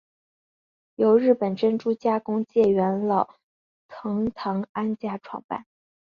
[0.95, 3.35] 由日本珍珠加工界元老
[3.87, 5.67] 藤堂安家创办。